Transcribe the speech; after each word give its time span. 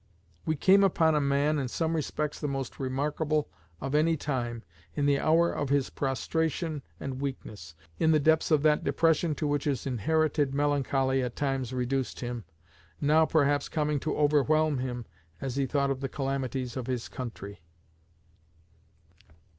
We 0.47 0.55
came 0.55 0.83
upon 0.83 1.13
a 1.13 1.21
man, 1.21 1.59
in 1.59 1.67
some 1.67 1.95
respects 1.95 2.39
the 2.39 2.47
most 2.47 2.79
remarkable 2.79 3.49
of 3.79 3.93
any 3.93 4.17
time, 4.17 4.63
in 4.95 5.05
the 5.05 5.19
hour 5.19 5.51
of 5.51 5.69
his 5.69 5.91
prostration 5.91 6.81
and 6.99 7.21
weakness 7.21 7.75
in 7.99 8.09
the 8.09 8.19
depths 8.19 8.49
of 8.49 8.63
that 8.63 8.83
depression 8.83 9.35
to 9.35 9.45
which 9.45 9.65
his 9.65 9.85
inherited 9.85 10.55
melancholy 10.55 11.21
at 11.21 11.35
times 11.35 11.71
reduced 11.71 12.21
him, 12.21 12.45
now 12.99 13.27
perhaps 13.27 13.69
coming 13.69 13.99
to 13.99 14.17
overwhelm 14.17 14.79
him 14.79 15.05
as 15.39 15.55
he 15.55 15.67
thought 15.67 15.91
of 15.91 16.01
the 16.01 16.09
calamities 16.09 16.75
of 16.75 16.87
his 16.87 17.07
country." 17.07 17.61